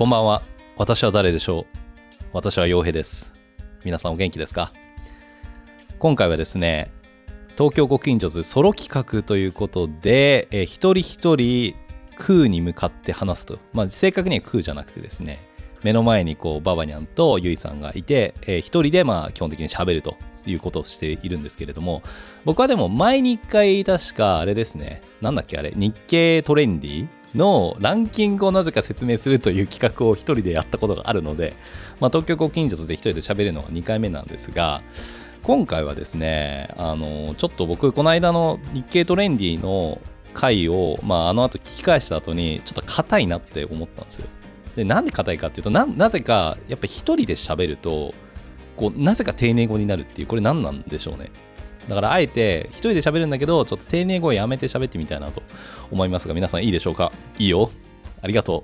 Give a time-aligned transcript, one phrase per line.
[0.00, 0.42] こんばんは。
[0.78, 1.78] 私は誰でしょう？
[2.32, 3.34] 私は洋平です。
[3.84, 4.72] 皆さんお元気ですか？
[5.98, 6.90] 今回はですね、
[7.54, 11.74] 東京ご近所図ソロ企画ということで、えー一人一人
[12.16, 13.58] 空に向かって話すと。
[13.74, 15.46] まあ正確には空じゃなくてですね、
[15.82, 22.02] 目の前にこうババニャンとユイさんがいて、えー一人でまあ基本的に喋るということをしているんですけれども、
[22.46, 31.56] 僕はでも前に一回確かあれですね、なんだっけあれ、日経トレンディのランキングをなぜか説明するという企画を一人でやったことがあるので、
[32.00, 34.82] まあ、東京ご近所で一人で喋るのが2回目なんですが、
[35.42, 40.00] 今回はですね、あの、ちょっと僕、この間の日経トレンディの
[40.34, 44.26] 回を、まあ、あの後聞き返した後に、ちょっと硬いなって思ったんですよ。
[44.76, 48.14] で、なんで硬いかっていうと、なぜか、やっぱ一人で喋ると、
[48.76, 51.30] こう、なぜか丁寧語になるっていう、これ何なんでしょうね。
[51.90, 55.42] だから、あえて、一人で喋るんだけど、ちょっと丁寧語をやめて喋ってみたいなと
[55.90, 57.10] 思いますが、皆さんいいでしょうか？
[57.36, 57.68] いいよ。
[58.22, 58.62] ありがと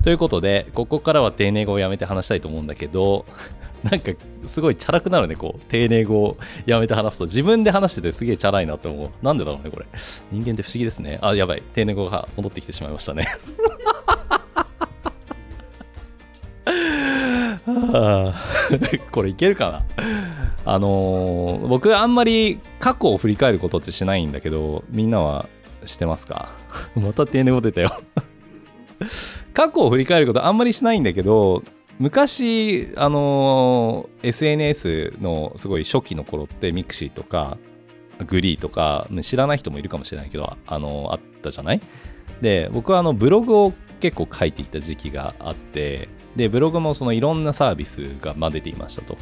[0.00, 0.04] う。
[0.04, 3.24] ということで、ここからは丁寧語をやめて話したいと思うんだけど、
[3.82, 4.12] なんか
[4.44, 5.64] すごいチャラくなるね、こう。
[5.64, 7.24] 丁寧語をやめて話すと。
[7.24, 9.10] 自分で話しててすげえチャラいなって思う。
[9.22, 9.86] なんでだろうね、これ。
[10.30, 11.18] 人間って不思議ですね。
[11.22, 11.62] あ、やばい。
[11.72, 13.24] 丁寧語が戻ってきてしまいましたね。
[19.12, 20.04] これいけるかな？
[20.70, 25.48] あのー僕あんまり過去を振り返ることってしないんだけど、みんなは
[25.84, 26.50] してますか？
[26.96, 27.90] また丁寧語出たよ。
[29.54, 31.62] 過去を振り返ることあんまりしないんだけど
[31.98, 37.58] 昔あのー SNS のすごい初期の頃ってミクシーとか
[38.26, 41.80] グリーとか知らない人もいるかもしれないけどあのーあったじゃない？
[42.40, 49.16] で僕はあのブログを結構書いていた時期があってでブログもそのいろんなサービスがまあ出ていましたと。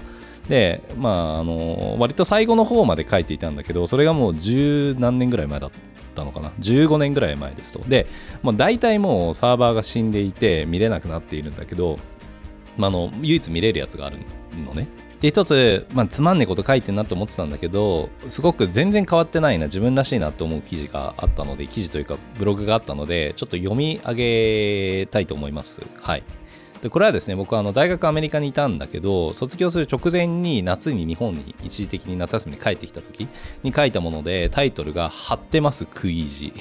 [0.48, 5.70] でまああの割と最後の方まで書いていたんだけどそれがもう十何年ぐらい前だっ
[6.14, 6.50] たのかな。
[6.60, 7.80] 15年ぐらい前ですと。
[7.88, 8.06] で
[8.42, 11.98] もう大体もうサーバーが死んでいて見れなくなっているんだけど、
[12.76, 14.18] ま、あの唯一見れるやつがある
[14.66, 14.88] のね。
[15.20, 25.82] で一つ、まあ、つまんねえこと書いてんなと思ってたんだけどすごく全然変わってないな自分らしいなと思う記事があったので記事というかブログがあったのでちょっと読み上げたいと思います。
[26.02, 26.22] はい。
[26.82, 33.28] でこれはですね僕はあの大学アメリカにいたんだけど卒業する直前に夏に日本に一時的に夏休みに帰ってきた時
[33.62, 36.52] に書いたものでタイトルが「張ってます食い意地」っ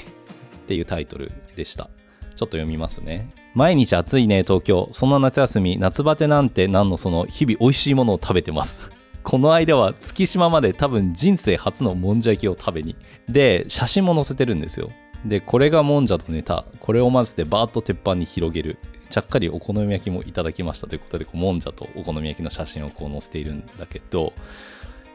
[0.67, 1.89] ていうタイトルでした。
[2.35, 3.31] ちょっと読みますね。
[3.53, 4.89] 毎日暑いね東京。
[4.91, 8.91] そんな夏休み夏バテなんてなんのその日々美味しいものを食べてます。
[9.23, 12.95] この間は月島まで多分人生初のもんじゃ焼きを食べに。
[13.29, 14.91] で写真も載せてるんですよ。
[15.25, 16.65] でこれがもんじゃとネタ。
[16.79, 18.77] これを混ぜてバーッと鉄板に広げる。
[19.09, 24.33] ちゃっかりお好み焼きもいただきましたということでこうもんじゃとお好み焼きの写真をこう載せているんだけど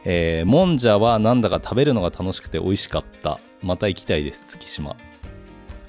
[0.03, 3.39] えーもんじゃはなんだか食べるのが楽しくて美味しかった。
[3.61, 4.95] また行きたいです月島。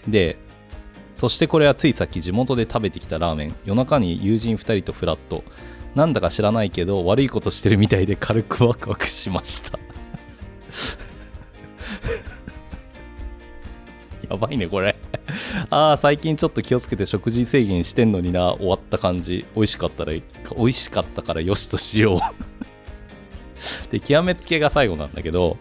[0.06, 0.38] で
[1.14, 3.54] そしてこれはついさっき地元で食べてきたラーメン。
[3.64, 5.44] 夜中に友人2人とフラット。
[5.94, 9.78] なんだか知らないけど悪いことしてるみたいで軽くワクワクしました。
[14.28, 14.96] やばいねこれ。
[15.70, 19.46] ああ最近ちょっと気をつけて食事制限してんのにな終わった感じ。
[19.54, 20.22] 美味しかったら美
[20.56, 22.20] 味しかったからよしとしよう。
[23.90, 25.56] で極めつけが最後なんだけど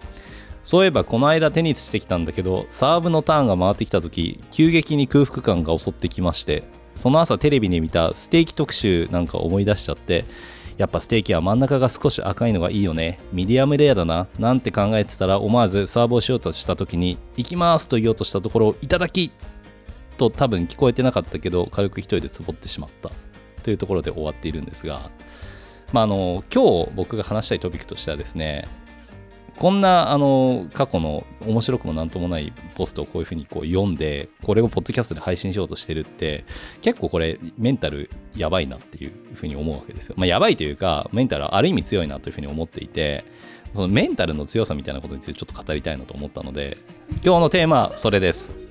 [0.64, 6.64] そういえばこの間テニスしてきたんだけどサーブのターンが回ってきた時急激に空腹感が襲ってきまして
[6.96, 10.26] その朝テレビで見たステーキ特集なんか思い出しちゃって
[10.78, 13.20] やっぱステーキは真ん中が少し赤いのがいいよね。
[13.32, 19.32] ミディアムレアだななんて考えてたら思わずサーブをしようとした時に行きますと言おうとしたところいただき
[20.22, 23.10] と多分聞こえてなかったけど軽く一人でつぼってしまった
[23.64, 25.10] というところで終わっているんですが
[25.92, 28.68] まああの今日僕が話したいトピックとしてはですね
[29.58, 36.46] こんなあの過去の面白くもなんともないポストをこういうふうにこう読んでこれをポッドキャストで配信しようとしてるって
[36.82, 40.16] 結構これメンタルやばいなっていうふうに思うわけですよ。
[40.18, 43.26] まあやばいというかメンタルはある意味強いなというふうに思っていて
[43.74, 46.78] そのメンタルの強さみたいなことについてちょっと語りたいなと思ったので
[47.24, 48.71] 今日のテーマはそれです。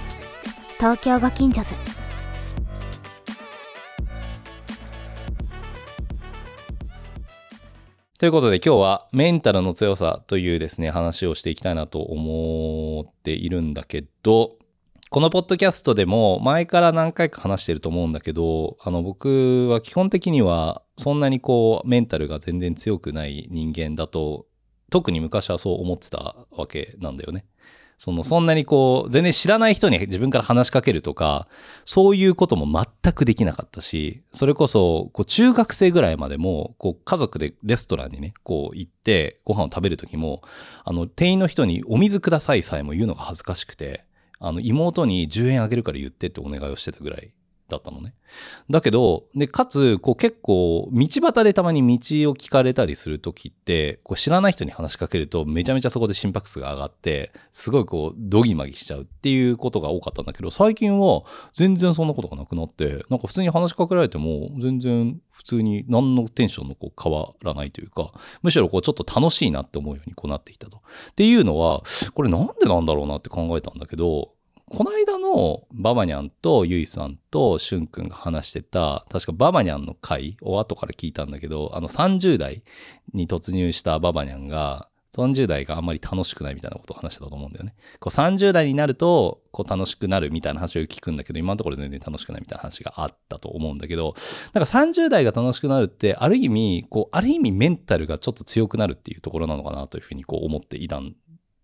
[0.81, 1.75] 東京ご近所図
[8.17, 14.55] ということで今日はメンタルの強さというですね話をしていきたいなと思っているんだけど
[15.11, 24.47] このポッドキャストでも前から何回か話してると思うんだけど、あの僕は基本的にはそんなにこうメンタルが全然強くない人間だと、
[24.89, 27.45] 特に昔はそう思ってたわけなんだよね。
[28.03, 31.47] その、そんなにこう、全然知らない人に自分から話しかけるとか、
[31.85, 32.65] そういうことも
[33.03, 40.41] 全くできなかったし、それこそ、こう、中学生ぐらいまでも、こう、家族でレストランにね、こう、行って、ご飯を食べる時も、
[40.83, 44.03] あの、店員の人にお水くださいさえも言うのが恥ずかしくて、
[44.39, 47.35] あの、妹に10円あげるから言ってってお願いをしてたぐらい
[47.71, 48.13] だったのね。
[48.69, 61.23] だけど、で、かつ、こう結構、道端でたまに道を聞かれたりするときって、こう知らない人に話しかけると、めちゃめちゃそこで心拍数が上がって、すごいこう、ドギマギしちゃうっていうことが多かったんだけど、最近は
[61.53, 68.11] 全然そんなことがなくなって、なんか普通に話しかけられても、全然普通に何のテンションのこう変わらないというか、
[68.43, 70.77] むしろこうちょっと楽しいなって思うようにこうなってきたと。
[70.77, 71.81] っていうのは、
[72.13, 74.33] これなんでなんだろうなって考えたんだけど、
[74.73, 82.63] この間のババニャンとユイさんとシュン君が話してた、確かババニャンの回を後から聞いたんだけど、あの30代
[83.13, 87.75] に突入したババニャンが、30代があんまり楽しくないみたいなことを話してたと思うんだよね。
[87.99, 94.15] こう30代になるとこう楽しくなるみたいな話を聞くんだけど、今のところ全然楽しくないみたいな話があったと思うんだけど、
[94.53, 101.13] なんか30代が楽しくなるって、ある意味、こう、ある意味メンタルがちょっと強くなるっていうところなのかなというふうにこう思っていたん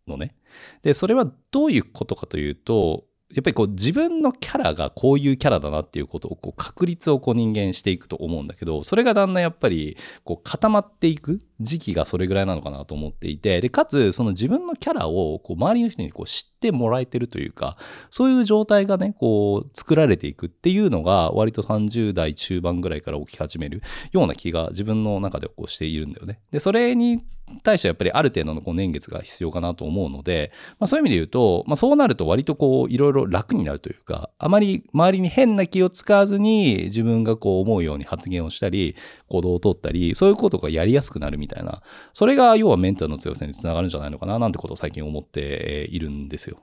[0.07, 0.36] のね。
[0.81, 17.77] で、それはどういうことかというと、やっぱりこう自分のキャラがこういうキャラだなっていうことをこう確率をこう人間していくと思うんだけど、それがだんだんやっぱりこう固まっていく時期がそれぐらいなのかなと思っていて、で、かつその自分のキャラをこう周りの人にこう知ってもらえてるというか、
[18.09, 23.81] そういう状態がね、こう作られていくっていうのが割と30代中盤ぐらいから起き始める
[24.12, 26.39] ような気が自分の中でこうしているんだよね。
[26.51, 27.24] で、それに
[27.63, 38.95] 対してやっぱりある程度のこう年月が必要かなと思うので、まあ、そういう意味で言うと、まあ、そうなると割とこういろいろ楽になるというか、あまり周りに変な気を使わずに自分がこう思うように発言をしたり、
[39.30, 41.81] 行動をとったり、そういうことがやりやすくなるみたいな、みたいな
[42.13, 46.59] それが要はメンタルの強さにつながるんじゃないのかななんてことを最近思っているんですよ。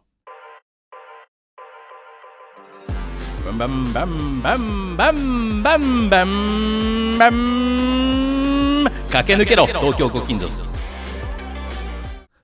[3.47, 10.47] バンバンバンバンバンバンバンバン駆け抜けろ東京ご近所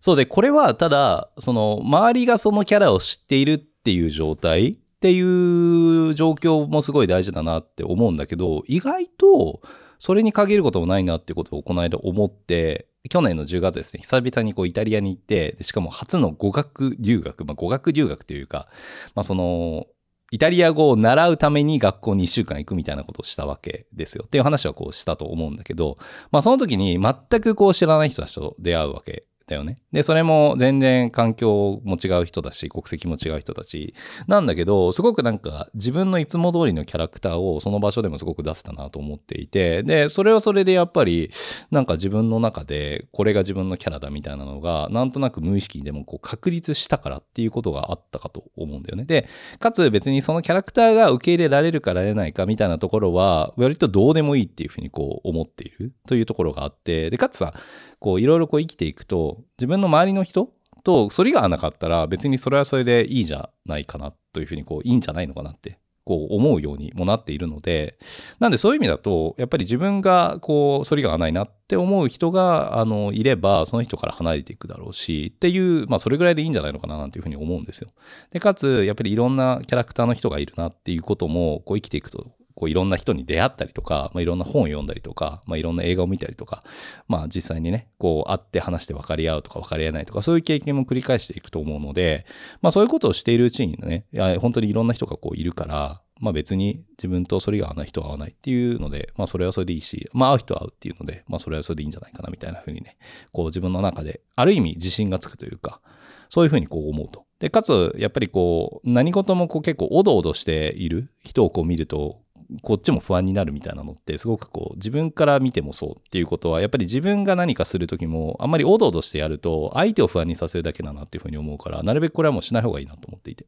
[0.01, 9.63] そうでこれはただその周りがそのキャラを知っているっていう状態っていう状況もすごい大事だなって思うんだけど意外と
[10.01, 18.69] それに限ることもないなってことをこの間思って去年の10月ですね、久々にこうイタリアに行って、しかも初の語学留学、まあ、語学留学というか、
[19.15, 19.87] まあ、その、
[20.33, 24.25] イタリア語を習うために学校に1週間行くみたいなことをしたわけですよ。
[24.27, 25.97] っていう話はこうしたと思うんだけど、
[26.31, 29.77] まあその時に全くこう知らない人たちと出会うわけだよね。
[29.93, 33.95] で、それも全然環境も違う人だし、国籍も違う人たち
[34.29, 41.31] なんだけど、すごくなんか自分のいつも通りのキャラクターをその場所でもすごく出せたなと思っていて、で、それはそれでやっぱり
[41.71, 49.05] なんか自分の中でこれが自分のキャラだみたいなのが、なんとなく無意識にでもこう確立したからっていうことがあったかと思うんだよね。
[49.05, 57.55] で、かつ別にそのキャラクターが受け入れられるかられないかみたいなところは、割とどうでもいいっていうふうにこう思っているというところがあって、で、かつさ、
[57.99, 60.51] こういろいろこう生きていくと自分の周りの人
[60.83, 67.97] と反りが合わなかったら別にそれはそれでいいじゃないかなというふうにこういいんじゃないのかなってこう思うようにもなっているので
[68.41, 77.91] なんでそういう意味だとやっぱり自分がこう反りが合わないなって思う人があのいればその人から離れていくだろうしっていうまあそれぐらいでいいんじゃないのかななんていうふうに思うんですよ。
[78.33, 82.27] でかつやっぱりいろんなキャラクターの人がいるなっていうこともこう生きていくと
[82.61, 86.63] こういろんな人に出会ったりとか、まあ、いろんな本を読んだりとか、まあ、いろんな映画を見たりとか、
[87.09, 92.27] まあ、実際にね、こう会って話して分かり合うとか分かり合えないとか、そういう経験も繰り返していくと思うので、
[92.61, 102.99] まあ、そういうことをしているうちにね、いや本当にいろんな人がこういるから、まあ別に自分とそれが合わない人は合わないっていうので、まあそれはそれでいいし、まあ合う人は合うっていうので、まあそれはそれでいいんじゃないかなみたいな風にね、
[103.33, 105.81] こう自分の中で、ある意味自信がつくというか、
[106.29, 107.25] そういう風にこう思うと。
[107.41, 112.21] で、かつ、やっぱりこう、何事もこう結構おどおどしている人をこう見ると、
[112.63, 123.47] こっちも不安になるみたいなのってすごくこう自分から見てもそうっていうことはやっぱり自分が何かする時もあんまりおどおどしてやると相手を不安にさせるだけだなっていうふうに思うからなるべくこれはもうしない方がいいなと思っていて。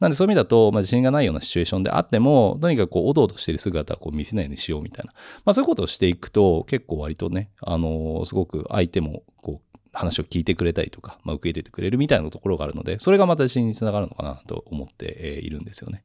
[0.00, 5.12] なんでそういう意味だと、まあ、自信がないようなシチュエーションであってもとにかくこうおどおどしてる姿をこう見せないようにしようみたいな、
[5.44, 16.04] まあ、そういうことをしていくと結構割とねあのー、すごく相手もこう話を聞いてくれたりとか、まあ、受け入れてくれるみたいなところがあるので、それがまた自信につながるのかなと思っているんですよね。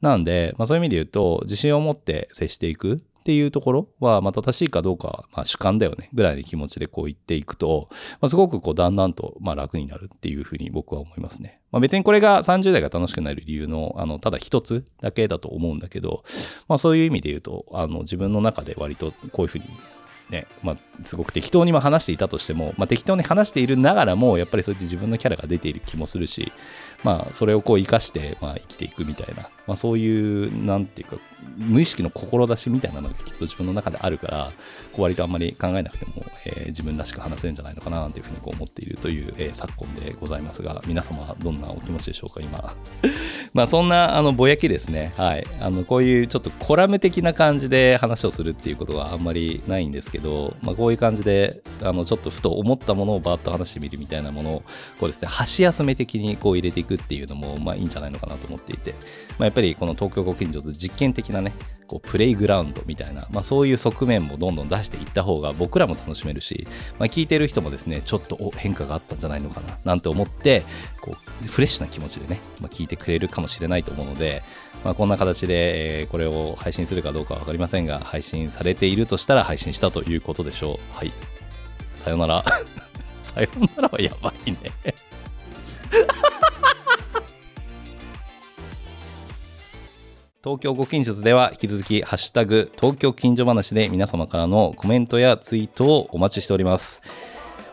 [0.00, 7.88] なんで、まあ、そういう意味で言うと、自信を持って接していくっていうところは、まあ、正しいかどうか、まあ、主観だよね、ぐらいの気持ちでこう言っていくと、
[8.20, 11.60] まあ、すごくこう、だんだんと、まあ、楽になるっていうふうに僕は思いますね。
[11.72, 16.22] まあ、別にこれが30代が楽しくなる理由の、あの、ただ一つだけだと思うんだけど、
[16.68, 19.64] まあ、そういう意味で言うと、あの、自分の中で割とこういうふうに
[20.34, 26.52] ね、まあ、すごく適当に話していたとしても、まあ、適当に話しているながらも、やっぱりそうやって自分のキャラが出ている気もするし、
[27.04, 31.16] まあ、それをこう生かして、まあ、生きていくみたいな、まあ、そういう、なんていうか、
[31.56, 34.52] 無意識の志みたいなのがきっと自分の中であるから、
[34.92, 42.74] こう割とあんまり考えなくても、えー、自分らしく話せるんじゃないのかなというふうにこう思っているという、えー、昨今でございますが、皆様どんなお気持ちでしょうか、今。
[43.52, 45.12] まあ、そんな、あの、ぼやきですね。
[45.16, 45.46] はい。
[45.60, 54.62] あの、こういうちょっとコラム的な感じで話をするっていうことはあんまりないんですけど、まあ、こういう感じで、あの、ちょっとふと思ったものをバーッと話してみるみたいなものを、
[54.98, 58.92] こうですね、箸休め的にこう入れていくっていうのも、まあいいんじゃないのかなと思っていて、
[59.38, 61.52] まあ、やっぱりこの東京ご近所図実験的なね、
[61.86, 66.66] こうプレイグラウンドみたいな、まあ、そういう側面もどんどん出していった方が僕らも楽しめるし、
[66.98, 70.62] まあ、聞いてる人もですねちょっと変化があったんじゃないのかななんて思って
[71.00, 74.42] こうフレッシュな気持ちでね、まあ、聞いてくれるかもしれないと思うので、
[74.84, 80.96] まあ、こんな形で、え、これを配信するかどうかは分かりませんが配信されているとしたら配信したということでしょう。
[80.96, 81.12] はい。
[81.96, 82.44] さよなら。
[83.14, 84.58] さよならはやばいね。
[90.44, 97.00] 東京ご近所では引き続き、ハッシュタグ、東京近所話で皆様からのコメントやツイートをお待ちしております。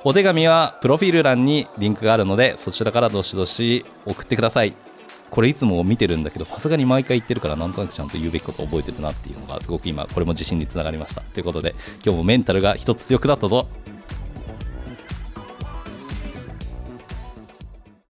[0.05, 4.73] お手紙はプロフィール欄にリンクがあるので、そちらからどしどし送ってください。
[5.29, 11.23] これいつも見てるんだけど、さすがに毎回言ってるから、なんとなくちゃんと言うべきことを覚えてるなっていうのが、すごく今、これも自信につながりました。
[11.23, 11.75] ということで、
[12.05, 13.67] 今日もメンタルが一つ強くなったぞ。